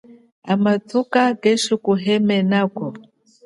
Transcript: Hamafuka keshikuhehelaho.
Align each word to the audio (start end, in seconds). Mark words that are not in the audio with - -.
Hamafuka 0.47 1.21
keshikuhehelaho. 1.41 2.85